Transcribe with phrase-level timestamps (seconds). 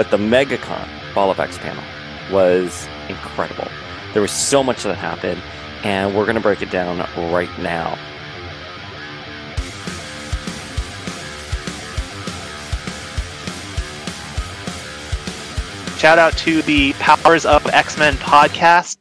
[0.00, 1.84] But the MegaCon Fall of X panel
[2.32, 3.68] was incredible.
[4.14, 5.42] There was so much that happened,
[5.84, 7.98] and we're going to break it down right now.
[15.98, 18.99] Shout out to the Powers of X Men podcast.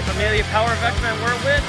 [0.00, 1.62] Right, familiar Power of X-Men we're with.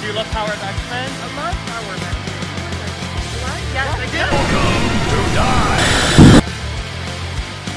[0.00, 1.10] Do you love Power of X-Men?
[1.12, 3.60] I love Power of X-Men.
[3.74, 4.24] Yes, I do.
[4.32, 4.80] Welcome
[5.10, 6.40] to Die!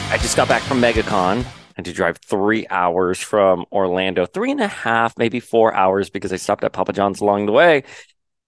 [0.10, 1.44] I just got back from MegaCon.
[1.44, 6.10] I had to drive three hours from Orlando, three and a half, maybe four hours,
[6.10, 7.84] because I stopped at Papa John's along the way.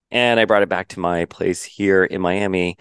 [0.10, 2.78] And I brought it back to my place here in Miami.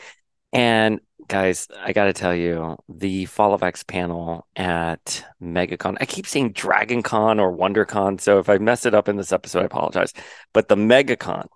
[0.52, 6.06] And guys, I got to tell you, the Fall of X panel at MegaCon, I
[6.06, 8.20] keep saying DragonCon or WonderCon.
[8.20, 10.12] So if I mess it up in this episode, I apologize.
[10.52, 11.46] But the MegaCon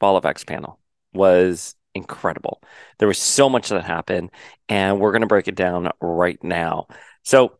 [0.00, 0.78] Fall of X panel
[1.12, 2.62] was incredible.
[2.98, 4.30] There was so much that happened,
[4.68, 6.86] and we're going to break it down right now.
[7.22, 7.58] So,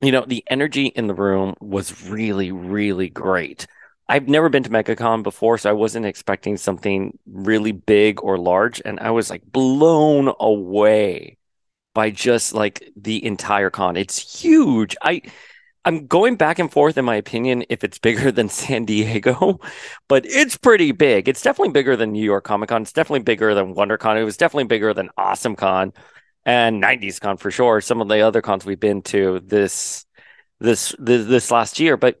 [0.00, 3.66] you know, the energy in the room was really, really great.
[4.08, 8.80] I've never been to MegaCon before, so I wasn't expecting something really big or large.
[8.84, 11.36] And I was like blown away
[11.94, 13.96] by just like the entire con.
[13.96, 14.96] It's huge.
[15.02, 15.22] I
[15.84, 19.60] I'm going back and forth in my opinion if it's bigger than San Diego,
[20.08, 21.28] but it's pretty big.
[21.28, 22.82] It's definitely bigger than New York Comic Con.
[22.82, 24.16] It's definitely bigger than WonderCon.
[24.18, 25.92] It was definitely bigger than Awesome Con
[26.44, 27.80] and 90s Con for sure.
[27.80, 30.06] Some of the other cons we've been to this
[30.60, 32.20] this this, this last year, but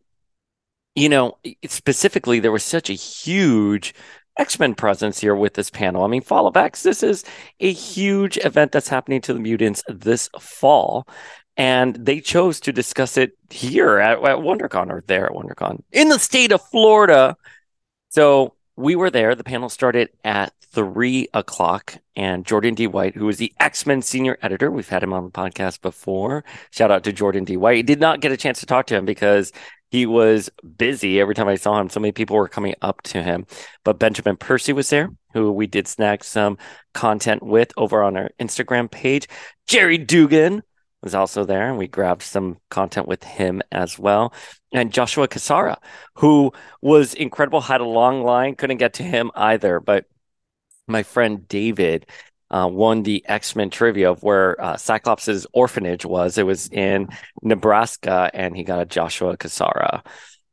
[0.98, 3.94] you know, specifically, there was such a huge
[4.36, 6.04] X Men presence here with this panel.
[6.04, 7.24] I mean, Fall of X, this is
[7.60, 11.06] a huge event that's happening to the mutants this fall.
[11.56, 16.08] And they chose to discuss it here at, at WonderCon or there at WonderCon in
[16.08, 17.36] the state of Florida.
[18.10, 19.34] So we were there.
[19.34, 22.86] The panel started at three o'clock, and Jordan D.
[22.86, 26.44] White, who is the X Men senior editor, we've had him on the podcast before.
[26.70, 27.56] Shout out to Jordan D.
[27.56, 27.86] White.
[27.86, 29.52] Did not get a chance to talk to him because
[29.90, 31.88] he was busy every time I saw him.
[31.88, 33.46] So many people were coming up to him.
[33.84, 36.58] But Benjamin Percy was there, who we did snag some
[36.94, 39.28] content with over on our Instagram page.
[39.66, 40.62] Gerry Duggan
[41.02, 44.34] was also there, and we grabbed some content with him as well.
[44.72, 45.76] And Joshua Cassara,
[46.14, 49.80] who was incredible, had a long line, couldn't get to him either.
[49.80, 50.06] But
[50.86, 52.06] my friend David
[52.50, 56.38] uh, won the X Men trivia of where uh, Cyclops' orphanage was.
[56.38, 57.08] It was in
[57.42, 60.04] Nebraska, and he got a Joshua Cassara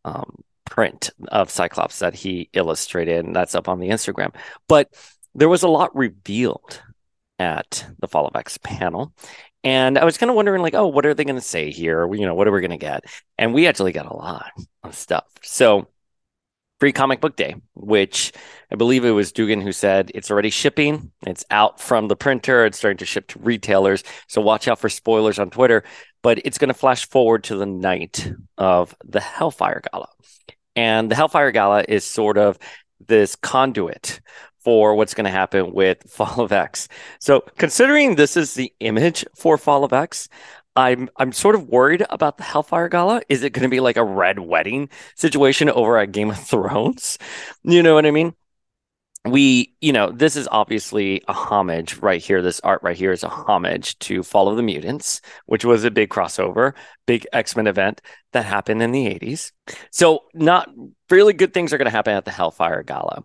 [0.03, 4.33] um, print of Cyclops that he illustrated, and that's up on the Instagram.
[4.67, 4.94] But
[5.33, 6.81] there was a lot revealed
[7.39, 9.13] at the Fall of X panel.
[9.63, 12.12] And I was kind of wondering, like, oh, what are they going to say here?
[12.13, 13.03] You know, what are we going to get?
[13.38, 14.51] And we actually got a lot
[14.83, 15.25] of stuff.
[15.41, 15.88] So
[16.85, 18.31] Free Comic Book Day, which
[18.72, 21.12] I believe it was Duggan who said it's already shipping.
[21.25, 22.63] It's out from the printer.
[22.63, 24.03] It's starting to ship to retailers.
[24.28, 25.84] So watch out for spoilers on Twitter.
[26.22, 30.09] But it's going to flash forward to the night of the Hellfire Gala.
[30.75, 32.59] And the Hellfire Gala is sort of
[33.07, 34.19] this conduit
[34.63, 36.88] for what's going to happen with Fall of X.
[37.19, 40.29] So considering this is the image for Fall of X,
[40.75, 43.22] I'm I'm sort of worried about the Hellfire Gala.
[43.30, 47.18] Is it going to be like a red wedding situation over at Game of Thrones?
[47.63, 48.34] You know what I mean?
[49.25, 52.44] We, you know, this is obviously a homage right here.
[52.44, 55.90] This art right here is a homage to Fall of the Mutants, which was a
[55.90, 56.74] big crossover,
[57.07, 58.02] big X Men event
[58.34, 59.52] that happened in the 80s.
[59.90, 60.69] So, not
[61.09, 63.24] really good things are going to happen at the Hellfire Gala.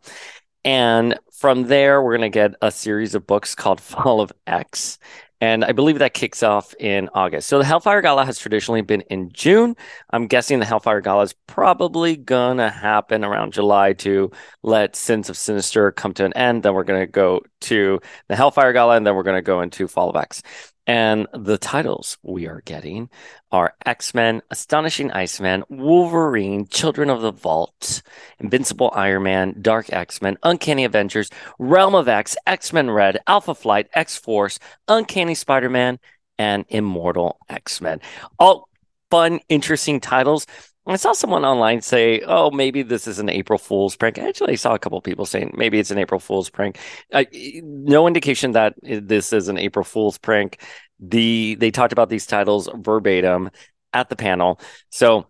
[0.65, 4.99] And from there, we're going to get a series of books called Fall of X.
[5.41, 7.49] And I believe that kicks off in August.
[7.49, 9.75] So the Hellfire Gala has traditionally been in June.
[10.11, 14.31] I'm guessing the Hellfire Gala is probably going to happen around July to
[14.62, 16.62] let Sins of Sinister come to an end.
[16.62, 19.62] Then we're going to go to the Hellfire Gala and then we're going to go
[19.62, 20.43] into Fall of X.
[20.90, 23.10] And the titles we are getting
[23.52, 28.02] are X Men, Astonishing Iceman, Wolverine, Children of the Vault,
[28.40, 33.54] Invincible Iron Man, Dark X Men, Uncanny Avengers, Realm of X, X Men Red, Alpha
[33.54, 34.58] Flight, X Force,
[34.88, 36.00] Uncanny Spider Man,
[36.38, 38.00] and Immortal X Men.
[38.40, 38.69] All
[39.12, 40.44] fun, interesting titles.
[40.90, 44.56] I saw someone online say, "Oh, maybe this is an April Fool's prank." Actually, I
[44.56, 46.78] saw a couple people saying maybe it's an April Fool's prank.
[47.12, 47.26] I,
[47.62, 50.60] no indication that this is an April Fool's prank.
[50.98, 53.50] The they talked about these titles verbatim
[53.92, 54.60] at the panel,
[54.90, 55.26] so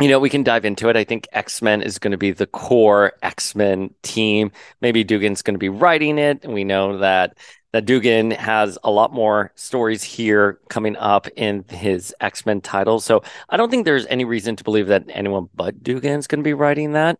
[0.00, 0.96] you know, we can dive into it.
[0.96, 4.52] I think X Men is going to be the core X Men team.
[4.80, 6.44] Maybe Duggan's going to be writing it.
[6.44, 7.38] And we know that
[7.76, 13.00] that Duggan has a lot more stories here coming up in his X Men title.
[13.00, 16.48] So I don't think there's any reason to believe that anyone but Duggan's going to
[16.48, 17.18] be writing that.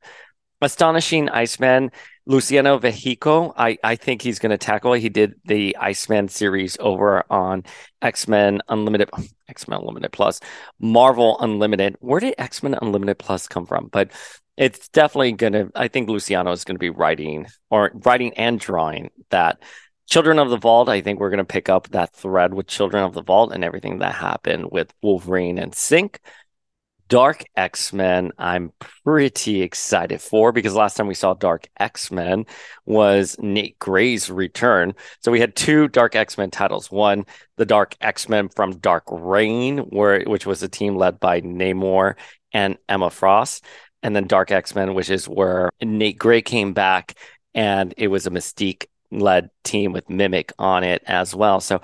[0.62, 1.90] Astonishing Iceman,
[2.24, 5.00] Luciano Vecchio, I, I think he's going to tackle it.
[5.00, 7.64] He did the Iceman series over on
[8.00, 9.10] X Men Unlimited,
[9.50, 10.40] X Men Unlimited Plus,
[10.80, 11.96] Marvel Unlimited.
[12.00, 13.88] Where did X Men Unlimited Plus come from?
[13.92, 14.10] But
[14.56, 18.58] it's definitely going to, I think Luciano is going to be writing or writing and
[18.58, 19.60] drawing that.
[20.06, 23.04] Children of the Vault, I think we're going to pick up that thread with Children
[23.04, 26.16] of the Vault and everything that happened with Wolverine and Synch.
[27.08, 28.72] Dark X Men, I'm
[29.04, 32.46] pretty excited for because last time we saw Dark X Men
[32.84, 34.94] was Nate Gray's return.
[35.20, 36.90] So we had two Dark X Men titles.
[36.90, 37.26] One,
[37.56, 42.14] the Dark X Men from Dark Reign, where which was a team led by Namor
[42.52, 43.64] and Emma Frost,
[44.02, 47.14] and then Dark X Men, which is where Nate Gray came back,
[47.54, 51.60] and it was a Mystique led team with Mimic on it as well.
[51.60, 51.80] So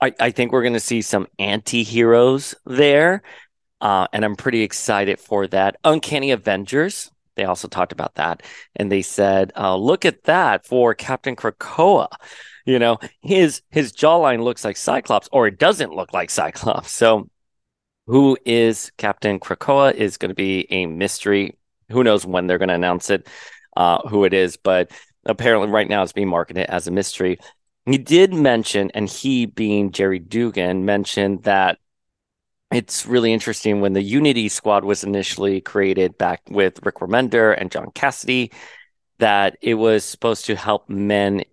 [0.00, 3.22] I, I think we're going to see some anti heroes there
[3.84, 5.76] uh, and I'm pretty excited for that.
[5.84, 8.42] Uncanny Avengers, they also talked about that.
[8.74, 12.08] And they said, uh, look at that for Captain Krakoa.
[12.64, 16.90] You know, his his jawline looks like Cyclops, or it doesn't look like Cyclops.
[16.92, 17.28] So
[18.06, 21.58] who is Captain Krakoa is going to be a mystery.
[21.90, 23.28] Who knows when they're going to announce it,
[23.76, 24.90] uh, who it is, but
[25.26, 27.38] apparently right now it's being marketed as a mystery.
[27.86, 31.78] He did mention, and he being Gerry Duggan mentioned that
[32.72, 37.70] it's really interesting when the Unity Squad was initially created back with Rick Remender and
[37.70, 38.52] John Cassaday,
[39.18, 41.44] that it was supposed to help men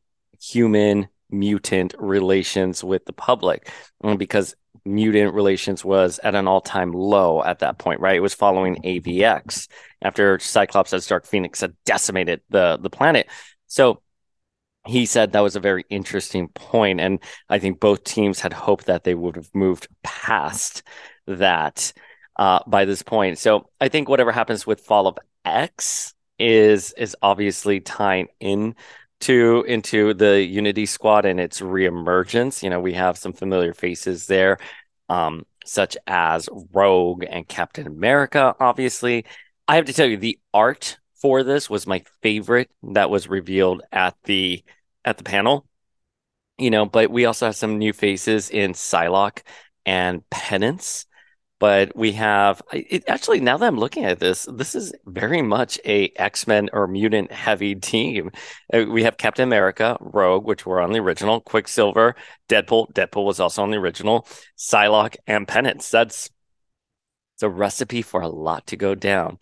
[0.41, 3.69] human mutant relations with the public.
[4.17, 8.15] Because mutant relations was at an all-time low at that point right?
[8.15, 9.67] It was following avx
[10.01, 13.27] after cyclops as dark phoenix had decimated the the planet
[13.71, 14.01] so
[14.87, 17.19] he said that was a very interesting point and
[17.49, 20.83] i think both teams had hoped that they would have moved past
[21.27, 21.93] that
[22.37, 23.37] uh, by this point.
[23.37, 28.75] So I think whatever happens with Fall of X is is obviously tying in
[29.21, 32.63] to into the Unity Squad and its reemergence.
[32.63, 34.57] You know, we have some familiar faces there,
[35.09, 38.55] um, such as Rogue and Captain America.
[38.59, 39.25] Obviously,
[39.67, 43.83] I have to tell you, the art for this was my favorite that was revealed
[43.91, 44.63] at the
[45.05, 45.67] at the panel.
[46.57, 49.41] You know, but we also have some new faces in Psylocke
[49.85, 51.05] and Penance
[51.61, 55.79] but we have it, actually now that i'm looking at this this is very much
[55.85, 58.31] a x-men or mutant heavy team.
[58.73, 62.15] Uh, we have captain america rogue which were on the original quicksilver
[62.49, 64.27] deadpool deadpool was also on the original
[64.57, 65.89] psylocke and penance.
[65.89, 66.29] That's
[67.35, 69.37] it's a recipe for a lot to go down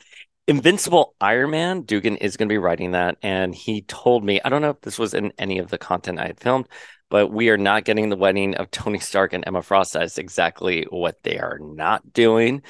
[0.50, 3.18] Invincible Iron Man, Duggan is going to be writing that.
[3.22, 6.18] And he told me, I don't know if this was in any of the content
[6.18, 6.68] I had filmed,
[7.12, 9.94] but we are not getting the wedding of Tony Stark and Emma Frost.
[9.94, 12.64] That is exactly what they are not doing.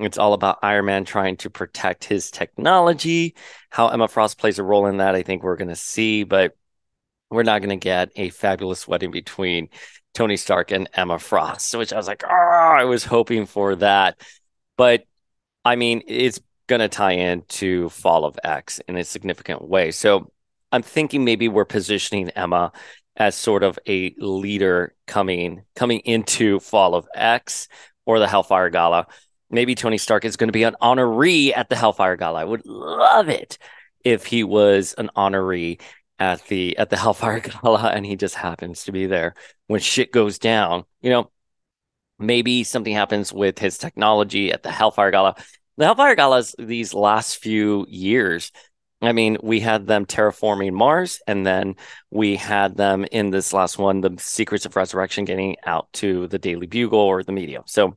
[0.00, 3.34] It's all about Iron Man trying to protect his technology.
[3.68, 6.56] How Emma Frost plays a role in that, I think we're going to see, but
[7.28, 9.68] we're not going to get a fabulous wedding between
[10.14, 14.18] Tony Stark and Emma Frost, which I was like, oh, I was hoping for that.
[14.78, 15.04] But
[15.66, 19.90] I mean, it's going to tie into Fall of X in a significant way.
[19.90, 20.30] So
[20.72, 22.72] I'm thinking maybe we're positioning Emma
[23.16, 27.68] as sort of a leader coming coming into Fall of X
[28.04, 29.06] or the Hellfire Gala.
[29.50, 32.40] Maybe Tony Stark is going to be an honoree at the Hellfire Gala.
[32.40, 33.58] I would love it
[34.04, 35.80] if he was an honoree
[36.18, 39.34] at the at the Hellfire Gala and he just happens to be there
[39.66, 40.84] when shit goes down.
[41.00, 41.30] You know,
[42.18, 45.36] maybe something happens with his technology at the Hellfire Gala.
[45.76, 48.50] The Hellfire Galas these last few years
[49.02, 51.76] I mean, we had them terraforming Mars, and then
[52.10, 56.38] we had them in this last one, the Secrets of Resurrection, getting out to the
[56.38, 57.62] Daily Bugle or the media.
[57.66, 57.96] So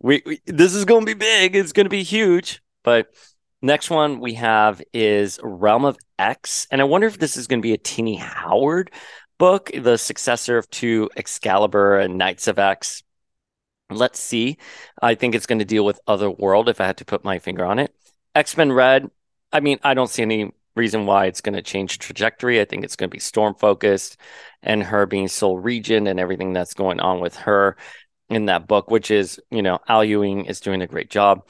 [0.00, 1.54] we, we this is going to be big.
[1.54, 2.60] It's going to be huge.
[2.82, 3.14] But
[3.62, 7.60] next one we have is Realm of X, and I wonder if this is going
[7.60, 8.90] to be a Tini Howard
[9.38, 13.04] book, the successor to Excalibur and Knights of X.
[13.90, 14.58] Let's see.
[15.00, 17.64] I think it's going to deal with Otherworld if I had to put my finger
[17.64, 17.94] on it.
[18.34, 19.10] X Men Red,
[19.52, 22.60] I mean, I don't see any reason why it's going to change trajectory.
[22.60, 24.16] I think it's going to be storm focused
[24.62, 27.76] and her being Soul Region and everything that's going on with her
[28.28, 31.46] in that book, which is, you know, Al Ewing is doing a great job.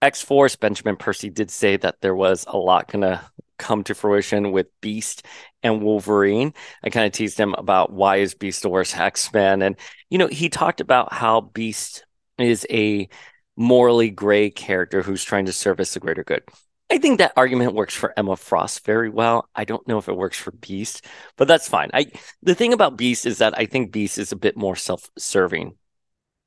[0.00, 3.20] X Force, Benjamin Percy did say that there was a lot going to
[3.58, 5.24] come to fruition with Beast
[5.62, 6.54] and Wolverine.
[6.82, 9.76] I kind of teased him about why is Beast the worst X Men, and
[10.10, 12.04] you know he talked about how Beast
[12.38, 13.08] is a
[13.56, 16.42] morally gray character who's trying to service the greater good.
[16.90, 19.48] I think that argument works for Emma Frost very well.
[19.54, 21.04] I don't know if it works for Beast,
[21.36, 21.90] but that's fine.
[21.92, 22.06] I
[22.42, 25.76] the thing about Beast is that I think Beast is a bit more self-serving.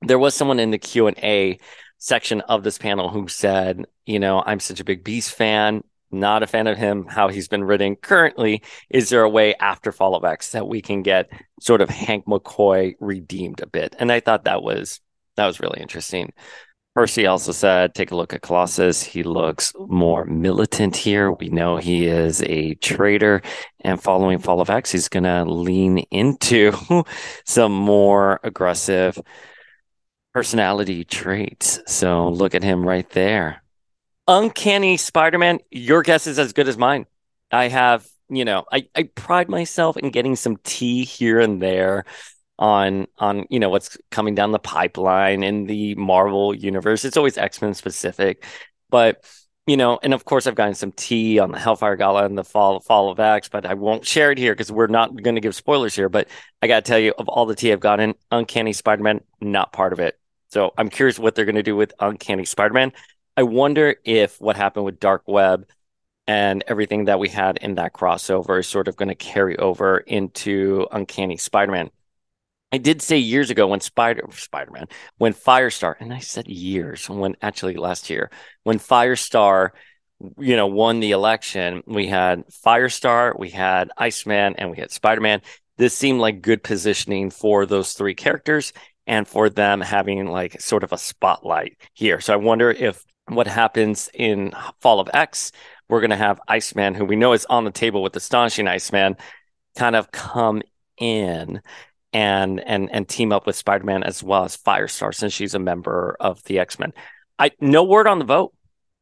[0.02, 1.60] There was someone in the Q&A
[2.00, 6.44] section of this panel who said, you know, I'm such a big Beast fan, not
[6.44, 8.64] a fan of him, how he's been written currently.
[8.90, 12.26] Is there a way after Fall of X that we can get sort of Hank
[12.26, 13.96] McCoy redeemed a bit?
[14.00, 15.00] And I thought that was
[15.36, 16.34] that was really interesting.
[16.94, 19.02] Percy also said, take a look at Colossus.
[19.02, 21.32] He looks more militant here.
[21.32, 23.42] We know he is a traitor.
[23.80, 26.74] And following Fall of X, he's going to lean into
[27.46, 29.18] some more aggressive
[30.34, 31.80] personality traits.
[31.88, 33.64] So look at him right there.
[34.32, 37.06] Uncanny Spider Man, your guess is as good as mine.
[37.52, 42.06] I have, you know, I, I pride myself in getting some tea here and there
[42.58, 47.04] on on you know what's coming down the pipeline in the Marvel universe.
[47.04, 48.46] It's always X Men specific,
[48.90, 49.22] but
[49.68, 52.46] you know, and of course I've gotten some tea on the Hellfire Gala and the
[52.46, 55.42] Fall Fall of X, but I won't share it here because we're not going to
[55.42, 56.08] give spoilers here.
[56.08, 56.30] But
[56.62, 59.74] I got to tell you, of all the tea I've gotten, Uncanny Spider Man not
[59.74, 60.18] part of it.
[60.52, 62.94] So I'm curious what they're going to do with Uncanny Spider Man.
[63.42, 65.68] I wonder if what happened with Dark Web
[66.28, 69.98] and everything that we had in that crossover is sort of going to carry over
[69.98, 71.90] into Uncanny Spider Man
[72.72, 77.10] I did say years ago when Spider Spider Man, when Firestar, and I said years
[77.10, 78.30] when actually last year
[78.64, 79.72] when Firestar,
[80.38, 85.22] you know, won the election, we had Firestar, we had Iceman, and we had Spider
[85.22, 85.42] Man.
[85.78, 88.72] This seemed like good positioning for those three characters
[89.08, 92.22] and for them having like sort of a spotlight here.
[92.22, 95.52] So I wonder if what happens in Fall of X,
[95.90, 99.18] we're going to have Iceman, who we know is on the table with Astonishing Iceman,
[99.78, 100.62] kind of come
[100.98, 101.62] in
[102.14, 106.16] and and and team up with Spider-Man as well as Firestar since she's a member
[106.20, 106.94] of the X-Men.
[107.40, 108.54] I no word on the vote.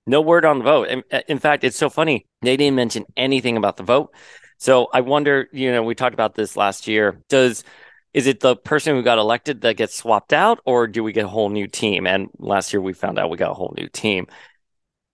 [0.05, 0.87] No word on the vote.
[0.87, 2.25] In, in fact, it's so funny.
[2.41, 4.13] They didn't mention anything about the vote.
[4.57, 7.21] So I wonder, you know, we talked about this last year.
[7.29, 7.63] Does
[8.13, 11.25] is it the person who got elected that gets swapped out or do we get
[11.25, 12.07] a whole new team?
[12.07, 14.27] And last year we found out we got a whole new team.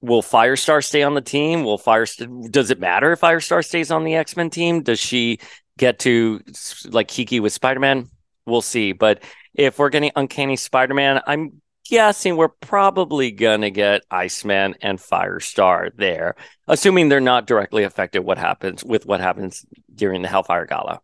[0.02, 1.64] Will Firestar stay on the team?
[1.64, 4.84] Will Firestar does it matter if Firestar stays on the X-Men team?
[4.84, 5.40] Does she
[5.78, 6.42] get to
[6.86, 8.10] like Kiki with Spider Man,
[8.46, 8.94] we'll see.
[8.94, 9.24] But
[9.54, 15.92] if we're getting Uncanny Spider Man, I'm guessing we're probably gonna get Iceman and Firestar
[15.96, 16.36] there,
[16.68, 21.00] assuming they're not directly affected what happens with what happens during the Hellfire Gala.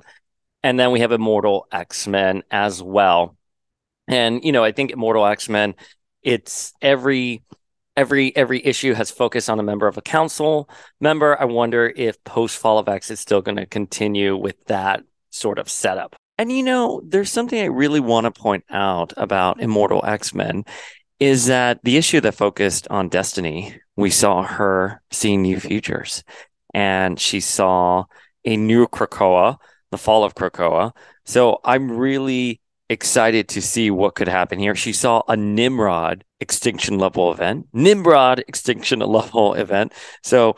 [0.63, 3.35] And then we have Immortal X Men as well.
[4.07, 5.75] And you know, I think Immortal X Men,
[6.21, 7.43] it's every
[7.95, 11.39] every every issue has focused on a member of a council member.
[11.39, 15.59] I wonder if post Fall of X is still going to continue with that sort
[15.59, 16.15] of setup.
[16.37, 20.65] And you know, there's something I really want to point out about Immortal X Men
[21.19, 26.23] is that the issue that focused on Destiny, we saw her seeing new futures,
[26.73, 28.05] and she saw
[28.43, 29.57] a new Krakoa,
[29.91, 30.93] the fall of Krakoa.
[31.25, 34.75] So I'm really excited to see what could happen here.
[34.75, 39.93] She saw a Nimrod extinction level event, Nimrod extinction level event.
[40.23, 40.55] So,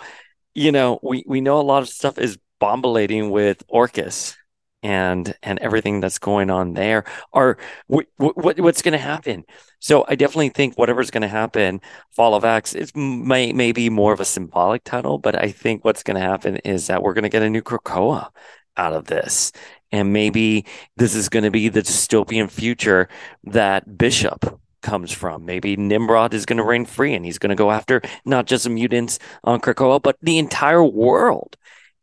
[0.56, 4.36] you know, we, we know a lot of stuff is bombulating with Orchis
[4.84, 9.46] and and everything that's going on there are what, what what's going to happen
[9.80, 11.80] so i definitely think whatever's going to happen
[12.12, 16.04] fall of x is may maybe more of a symbolic title but i think what's
[16.04, 18.28] going to happen is that we're going to get a new krakoa
[18.78, 19.52] out of this
[19.94, 20.66] and maybe
[20.98, 23.08] this is going to be the dystopian future
[23.44, 25.46] that Bishop comes from.
[25.46, 28.66] Maybe Nimrod is going to reign free and he's going to go after not just
[28.66, 31.56] the mutants on Krakoa, but the entire world.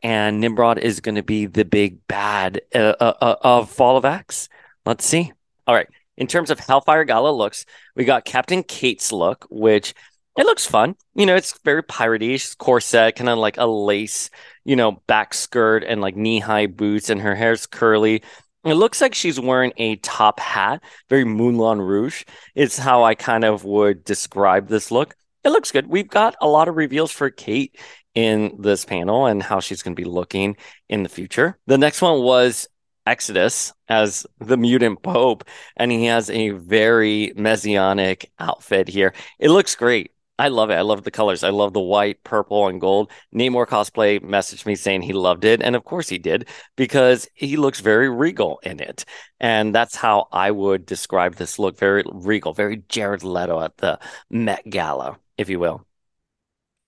[0.03, 4.05] And Nimrod is going to be the big bad uh, uh, uh, of Fall of
[4.05, 4.49] X.
[4.87, 5.33] Let's see.
[5.67, 5.89] All right.
[6.17, 9.95] In terms of Hellfire Gala looks, we got Captain Kate's look, which
[10.37, 10.95] it looks fun.
[11.15, 14.31] You know, it's very piratey, corset, kind of like a lace
[14.65, 18.23] you know, back skirt and like knee high boots, and her hair's curly.
[18.65, 22.25] It looks like she's wearing a top hat, very Moulin Rouge.
[22.55, 25.17] It's how I kind of would describe this look.
[25.45, 25.87] It looks good.
[25.87, 27.79] We've got a lot of reveals for Kate
[28.15, 30.57] in this panel and how she's going to be looking
[30.89, 31.59] in the future.
[31.67, 32.69] The next one was
[33.07, 35.45] Exodus as the mutant pope,
[35.77, 39.15] and he has a very messianic outfit here.
[39.39, 40.13] It looks great.
[40.41, 40.77] I love it.
[40.77, 41.45] I love the colors.
[41.45, 43.11] I love the white, purple, and gold.
[43.35, 47.59] Namor cosplay messaged me saying he loved it, and of course he did because he
[47.59, 49.05] looks very regal in it,
[49.39, 53.99] and that's how I would describe this look: very regal, very Jared Leto at the
[54.31, 55.87] Met Gala, if you will.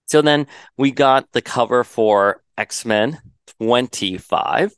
[0.06, 0.46] So then
[0.78, 3.20] we got the cover for X Men
[3.58, 4.74] 25,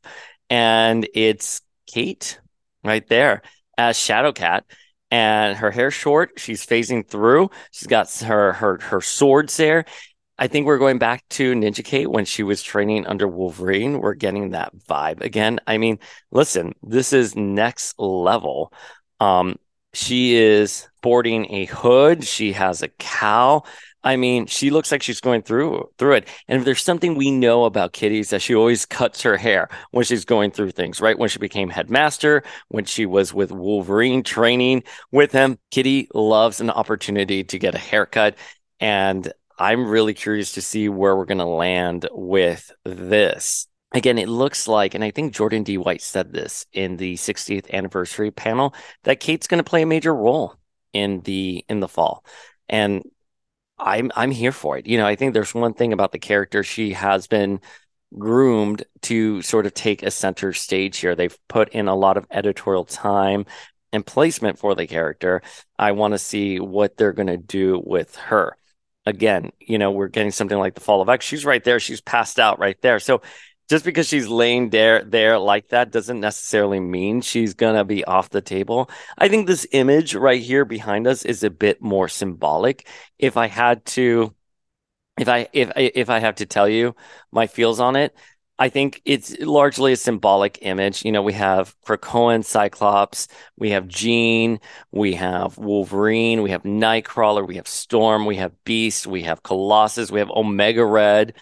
[0.51, 2.41] and it's Kate
[2.83, 3.43] right there
[3.79, 4.63] as Shadowcat
[5.15, 6.33] and her hair's short.
[6.39, 7.49] She's phasing through.
[7.71, 9.85] She's got her her her swords there.
[10.39, 14.01] I think we're going back to Ninja Kate when she was training under Wolverine.
[14.01, 15.61] We're getting that vibe again.
[15.69, 16.01] I mean,
[16.33, 18.73] listen, this is next level.
[19.21, 19.55] Um,
[19.93, 22.25] she is boarding a hood.
[22.25, 23.63] She has a cow.
[24.05, 26.29] I mean, she looks like she's going through through it.
[26.47, 29.69] And if there's something we know about Kitty is that she always cuts her hair
[29.93, 31.19] when she's going through things, right?
[31.19, 36.71] When she became headmaster, when she was with Wolverine training with him, Kitty loves an
[36.71, 38.37] opportunity to get a haircut.
[38.79, 43.67] And I'm really curious to see where we're going to land with this.
[43.93, 45.79] Again, it looks like, and I think Jordan D.
[45.79, 50.15] White said this in the 60th anniversary panel, that Kate's going to play a major
[50.15, 50.57] role
[50.93, 52.25] in the in the fall,
[52.69, 53.05] and
[53.79, 54.87] I'm I'm here for it.
[54.87, 57.61] You know, I think there's one thing about the character she has been
[58.19, 61.15] groomed to sort of take a center stage here.
[61.15, 63.47] They've put in a lot of editorial time
[63.93, 65.43] and placement for the character.
[65.79, 68.57] I want to see what they're going to do with her
[69.07, 71.25] again, you know, we're getting something like the fall of X.
[71.25, 71.81] She's right there.
[71.81, 72.99] She's passed out right there.
[72.99, 73.23] So
[73.69, 78.31] just because she's laying there there like that doesn't necessarily mean she's gonna be off
[78.31, 78.91] the table.
[79.19, 82.87] I think this image right here behind us is a bit more symbolic.
[83.19, 84.35] If I had to
[85.19, 86.95] if I if if I have to tell you
[87.33, 88.15] my feels on it,
[88.59, 91.05] I think it's largely a symbolic image.
[91.05, 94.61] You know, we have Krakoan Cyclops, we have Jean,
[94.93, 100.13] we have Wolverine, we have Nightcrawler, we have Storm, we have Beast, we have Colossus,
[100.13, 101.35] we have Omega Red.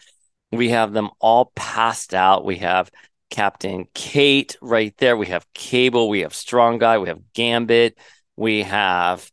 [0.52, 2.44] We have them all passed out.
[2.44, 2.90] We have
[3.30, 5.16] Captain Kate right there.
[5.16, 6.08] We have Cable.
[6.08, 6.98] We have Strong Guy.
[6.98, 7.98] We have Gambit.
[8.36, 9.30] We have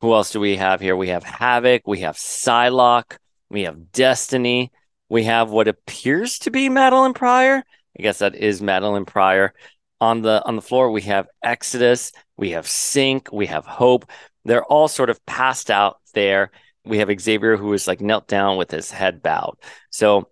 [0.00, 0.96] who else do we have here?
[0.96, 1.82] We have Havoc.
[1.86, 3.16] We have Psylocke.
[3.48, 4.72] We have Destiny.
[5.08, 7.62] We have what appears to be Madelyne Pryor.
[7.98, 9.54] I guess that is Madelyne Pryor.
[10.00, 14.04] On the on the floor, we have Exodus, we have Synch, we have Hope.
[14.44, 16.50] They're all sort of passed out there.
[16.84, 19.56] We have Xavier who is like knelt down with his head bowed.
[19.90, 20.28] So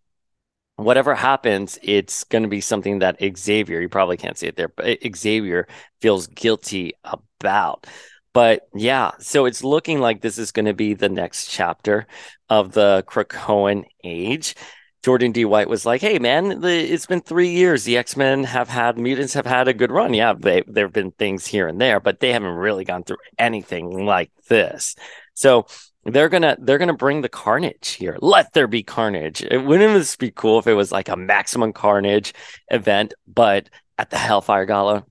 [0.77, 4.69] whatever happens, it's going to be something that Xavier, you probably can't see it there,
[4.69, 5.69] but Xavier
[6.01, 7.87] feels guilty about.
[8.33, 12.07] But yeah, so it's looking like this is going to be the next chapter
[12.49, 14.57] of the Krakoan age.
[15.05, 15.45] Jordan D.
[15.45, 17.85] White was like, "Hey, man, the, it's been three years.
[17.85, 20.15] The X Men have had mutants have had a good run.
[20.15, 23.19] Yeah, they, there have been things here and there, but they haven't really gone through
[23.39, 24.97] anything like this.
[25.35, 25.67] So
[26.05, 28.19] they're gonna they're gonna bring the carnage here.
[28.21, 29.43] Let there be carnage.
[29.43, 32.35] It wouldn't this be cool if it was like a maximum carnage
[32.71, 35.05] event, but at the Hellfire Gala,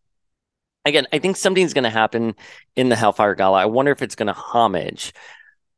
[0.85, 2.35] again, I think something's to happen
[2.75, 3.59] in the Hellfire Gala.
[3.59, 5.13] I wonder if it's to homage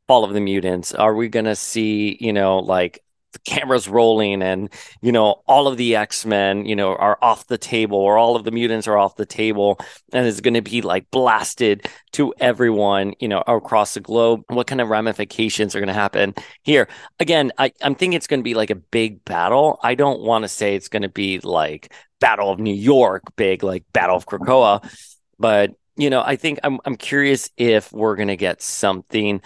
[0.08, 0.94] Fall of the Mutants.
[0.94, 3.04] Are we to see, you know, like
[3.44, 4.70] cameras rolling and,
[5.02, 8.36] you know, all of the X Men, you know, are off the table or all
[8.36, 9.80] of the mutants are off the table
[10.14, 14.44] and it's going to be like blasted to everyone, you know, across the globe?
[14.48, 16.88] What kind of ramifications are going to happen here?
[17.20, 19.80] Again, I, I'm thinking it's going to be like a big battle.
[19.84, 23.64] I don't want to say it's going to be like Battle of New York, big
[23.64, 24.90] like Battle of Krakoa.
[25.38, 29.42] But you know, I think I'm I'm curious if we're gonna get something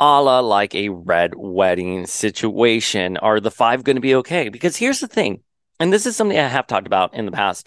[0.00, 3.16] a la like a red wedding situation.
[3.18, 4.48] Are the five gonna be okay?
[4.48, 5.42] Because here's the thing,
[5.78, 7.66] and this is something I have talked about in the past.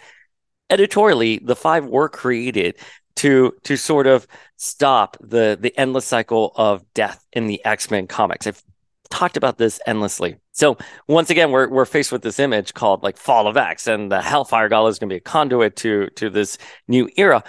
[0.70, 2.78] Editorially, the five were created
[3.18, 8.48] to to sort of stop the the endless cycle of death in the X-Men comics.
[8.48, 8.64] I've
[9.10, 10.38] talked about this endlessly.
[10.54, 14.12] So once again, we're we're faced with this image called like Fall of X, and
[14.12, 17.44] the Hellfire Gala is going to be a conduit to to this new era.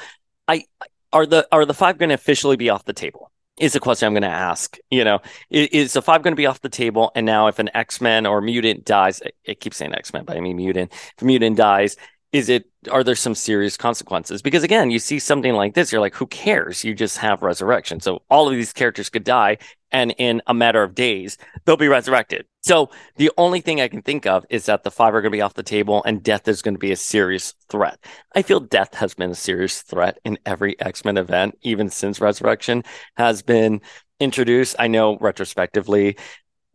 [0.47, 0.65] I
[1.13, 3.31] are the are the five going to officially be off the table?
[3.57, 4.79] Is a question I'm going to ask.
[4.91, 7.13] You know, is, is the five going to be off the table?
[7.15, 10.37] And now, if an X Men or mutant dies, it keeps saying X Men, but
[10.37, 10.93] I mean mutant.
[11.17, 11.97] If mutant dies,
[12.35, 14.43] is it are there some serious consequences?
[14.43, 16.83] Because again you see something like this you're like who cares?
[16.85, 18.01] You just have resurrection.
[18.01, 19.59] So all of these characters could die
[19.93, 22.45] and in a matter of days they'll be resurrected.
[22.63, 25.37] So the only thing i can think of is that the five are going to
[25.37, 28.05] be off the table and death is going to be a serious threat.
[28.35, 32.83] I feel death has been a serious threat in every x-men event even since resurrection
[33.17, 33.81] has been
[34.19, 34.75] introduced.
[34.81, 36.17] I know retrospectively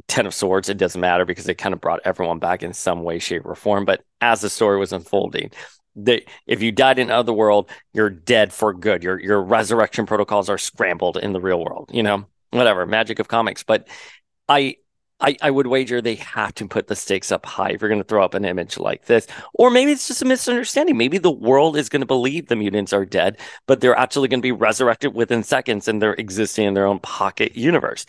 [0.09, 3.03] Ten of Swords, it doesn't matter because it kind of brought everyone back in some
[3.03, 3.85] way, shape, or form.
[3.85, 5.51] But as the story was unfolding,
[5.95, 9.03] they, if you died in other world, you're dead for good.
[9.03, 11.89] Your your resurrection protocols are scrambled in the real world.
[11.93, 13.63] You know, whatever magic of comics.
[13.63, 13.87] But
[14.47, 14.77] I
[15.21, 18.01] I, I would wager they have to put the stakes up high if you're going
[18.01, 19.27] to throw up an image like this.
[19.53, 20.97] Or maybe it's just a misunderstanding.
[20.97, 24.39] Maybe the world is going to believe the mutants are dead, but they're actually going
[24.39, 28.05] to be resurrected within seconds and they're existing in their own pocket universe.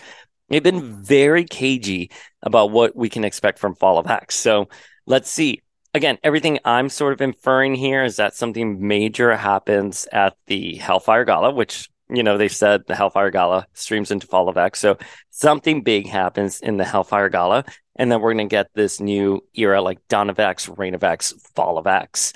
[0.51, 2.11] They've been very cagey
[2.43, 4.35] about what we can expect from Fall of X.
[4.37, 4.69] So
[5.07, 5.63] let's see.
[5.95, 11.25] Again, everything I'm sort of inferring here is that something major happens at the Hellfire
[11.25, 14.81] Gala, which you know, they said the Hellfire Gala streams into Fall of X.
[14.81, 14.99] So
[15.31, 17.65] something big happens in the Hellfire Gala.
[17.97, 21.05] And then we're going to get this new era like Dawn of X, Reign of
[21.05, 22.33] X, Fall of X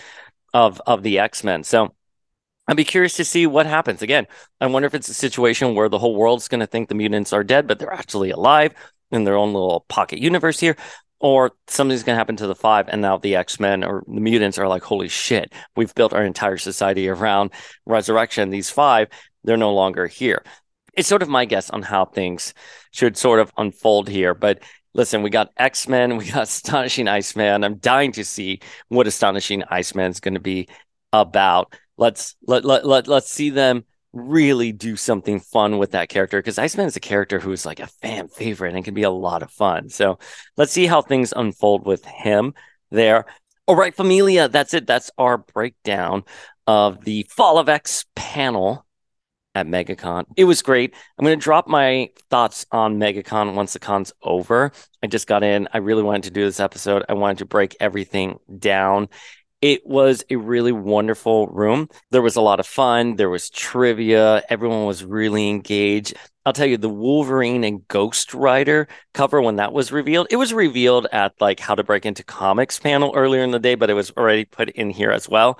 [0.53, 1.65] of, of the X Men.
[1.65, 1.95] So
[2.67, 4.03] I'd be curious to see what happens.
[4.03, 4.27] Again,
[4.61, 7.33] I wonder if it's a situation where the whole world's going to think the mutants
[7.33, 8.75] are dead, but they're actually alive
[9.11, 10.77] in their own little pocket universe here.
[11.21, 14.21] Or something's going to happen to the five, and now the X Men or the
[14.21, 17.53] mutants are like, holy shit, we've built our entire society around
[17.87, 18.51] resurrection.
[18.51, 19.09] These five,
[19.43, 20.43] they're no longer here.
[20.93, 22.53] It's sort of my guess on how things
[22.91, 24.35] should sort of unfold here.
[24.35, 27.65] But listen, we got X Men, we got Astonishing Iceman.
[27.65, 30.69] I'm dying to see what Astonishing Iceman is going to be
[31.13, 31.75] about.
[31.97, 36.59] Let's let let let let's see them really do something fun with that character because
[36.59, 39.51] Iceman is a character who's like a fan favorite and can be a lot of
[39.51, 39.89] fun.
[39.89, 40.19] So
[40.57, 42.55] let's see how things unfold with him
[42.91, 43.27] there.
[43.67, 44.87] All right, familia, that's it.
[44.87, 46.25] That's our breakdown
[46.67, 48.87] of the Fall of X panel
[49.55, 50.25] at MegaCon.
[50.37, 50.95] It was great.
[51.19, 54.73] I'm going to drop my thoughts on MegaCon once the con's over.
[55.03, 55.69] I just got in.
[55.73, 57.05] I really wanted to do this episode.
[57.09, 59.09] I wanted to break everything down.
[59.65, 61.89] It was a really wonderful room.
[62.11, 63.17] There was a lot of fun.
[63.17, 64.43] There was trivia.
[64.51, 66.13] Everyone was really engaged.
[66.45, 70.53] I'll tell you, the Wolverine and Ghost Rider cover, when that was revealed, it was
[70.53, 73.95] revealed at like how to break into comics panel earlier in the day, but it
[73.95, 75.59] was already put in here as well.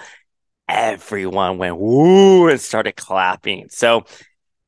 [0.69, 3.71] Everyone went woo and started clapping.
[3.71, 4.05] So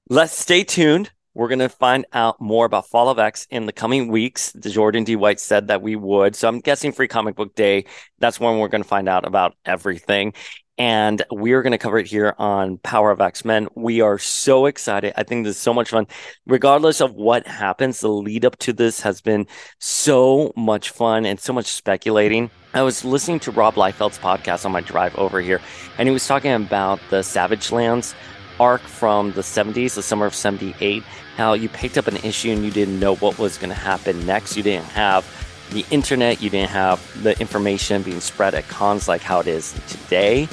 [0.09, 1.11] let's stay tuned.
[1.37, 4.53] We're going to find out more about Fall of X in the coming weeks.
[4.53, 5.17] The Jordan D.
[5.17, 6.35] White said that we would.
[6.35, 7.85] So I'm guessing Free Comic Book Day,
[8.19, 10.33] that's when we're going to find out about everything.
[10.79, 13.69] And we're going to cover it here on Power of X Men.
[13.75, 15.13] We are so excited.
[15.15, 16.07] I think this is so much fun.
[16.47, 19.47] Regardless of what happens, the lead up to this has been
[19.79, 22.49] so much fun and so much speculating.
[22.73, 25.61] I was listening to Rob Liefeld's podcast on my drive over here,
[25.99, 28.15] and he was talking about the Savage Lands
[28.61, 31.03] arc from the 70s, the summer of 78,
[31.37, 34.25] how you picked up an issue and you didn't know what was going to happen
[34.27, 34.57] next.
[34.57, 35.25] You didn't have
[35.71, 39.73] the internet, you didn't have the information being spread at cons like how it is
[39.89, 40.49] today.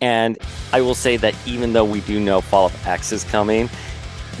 [0.00, 0.38] And
[0.72, 3.68] I will say that even though we do know Fall of X is coming,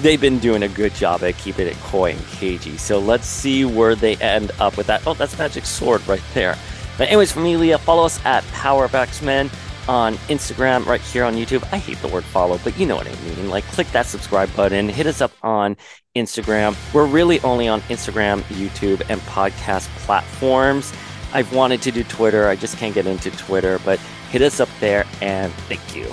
[0.00, 2.76] they've been doing a good job at keeping it coy and cagey.
[2.76, 5.06] So let's see where they end up with that.
[5.06, 6.56] Oh, that's Magic Sword right there.
[6.96, 9.50] But anyways, Familia, follow us at Power of X-Men
[9.88, 11.66] on Instagram, right here on YouTube.
[11.72, 13.48] I hate the word follow, but you know what I mean.
[13.48, 15.76] Like, click that subscribe button, hit us up on
[16.14, 16.76] Instagram.
[16.92, 20.92] We're really only on Instagram, YouTube, and podcast platforms.
[21.32, 23.98] I've wanted to do Twitter, I just can't get into Twitter, but
[24.30, 26.12] hit us up there and thank you.